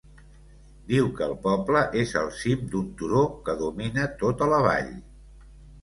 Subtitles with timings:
[0.91, 4.95] Diu que el poble és al cim d'un turó que domina tota la vall.